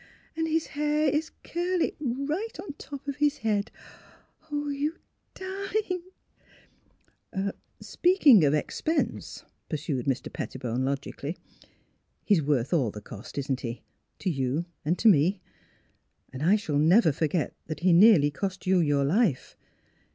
And 0.35 0.47
his 0.47 0.65
hair 0.65 1.07
is 1.11 1.29
curly 1.43 1.95
right 1.99 2.57
on 2.59 2.73
top 2.79 3.07
of 3.07 3.17
his 3.17 3.37
head.... 3.45 3.69
Oh, 4.51 4.69
you 4.69 4.95
darling!" 5.35 6.01
68 7.29 7.35
NEIGHBORS" 7.35 7.53
Speaking 7.81 8.43
of 8.43 8.53
expense," 8.55 9.43
pursued 9.69 10.07
Mr. 10.07 10.33
Pettibone 10.33 10.83
logically." 10.83 11.37
He's 12.25 12.41
worth 12.41 12.73
all 12.73 12.91
he 12.91 12.99
cost 13.01 13.37
isn't 13.37 13.59
he? 13.61 13.83
to 14.17 14.31
you 14.31 14.65
and 14.83 14.97
to 14.97 15.07
me.... 15.07 15.39
And 16.33 16.41
I 16.41 16.55
shall 16.55 16.79
never 16.79 17.11
for 17.11 17.27
get 17.27 17.53
that 17.67 17.81
he 17.81 17.93
nearly 17.93 18.31
cost 18.31 18.65
you 18.65 18.79
your 18.79 19.05
life. 19.05 19.55